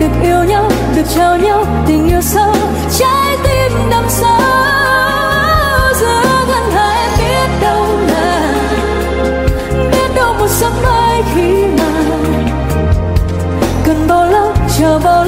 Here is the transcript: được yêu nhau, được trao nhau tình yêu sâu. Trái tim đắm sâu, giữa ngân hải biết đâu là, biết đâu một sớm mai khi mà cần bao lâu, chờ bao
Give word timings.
được 0.00 0.22
yêu 0.22 0.44
nhau, 0.44 0.70
được 0.96 1.02
trao 1.14 1.36
nhau 1.36 1.64
tình 1.86 2.08
yêu 2.08 2.20
sâu. 2.20 2.54
Trái 2.98 3.36
tim 3.42 3.72
đắm 3.90 4.04
sâu, 4.08 4.40
giữa 6.00 6.22
ngân 6.48 6.70
hải 6.72 7.08
biết 7.18 7.48
đâu 7.60 7.86
là, 8.08 8.54
biết 9.92 10.14
đâu 10.14 10.34
một 10.38 10.48
sớm 10.48 10.72
mai 10.82 11.22
khi 11.34 11.64
mà 11.78 12.02
cần 13.84 14.06
bao 14.08 14.26
lâu, 14.30 14.52
chờ 14.78 14.98
bao 15.04 15.24